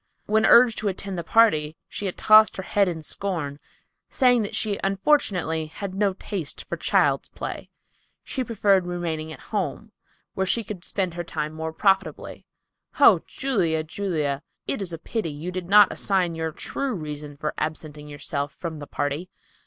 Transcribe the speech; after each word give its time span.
When 0.25 0.47
urged 0.47 0.79
to 0.79 0.87
attend 0.87 1.15
the 1.19 1.23
party, 1.23 1.75
she 1.87 2.07
had 2.07 2.17
tossed 2.17 2.57
her 2.57 2.63
head 2.63 2.87
in 2.87 3.03
scorn 3.03 3.59
saying 4.09 4.41
that 4.41 4.55
she 4.55 4.79
unfortunately 4.83 5.67
had 5.67 5.93
no 5.93 6.13
taste 6.13 6.65
for 6.67 6.75
child's 6.75 7.29
play. 7.29 7.69
She 8.23 8.43
preferred 8.43 8.87
remaining 8.87 9.31
at 9.31 9.39
home, 9.53 9.91
where 10.33 10.47
she 10.47 10.63
could 10.63 10.83
spend 10.83 11.13
her 11.13 11.23
time 11.23 11.53
more 11.53 11.71
profitably. 11.71 12.47
Oh, 12.99 13.21
Julia, 13.27 13.83
Julia! 13.83 14.41
It 14.65 14.81
is 14.81 14.91
a 14.91 14.97
pity 14.97 15.29
you 15.29 15.51
did 15.51 15.69
not 15.69 15.91
assign 15.91 16.33
your 16.33 16.51
true 16.51 16.95
reason 16.95 17.37
for 17.37 17.53
absenting 17.59 18.07
yourself 18.09 18.53
from 18.55 18.79
the 18.79 18.87
party. 18.87 19.29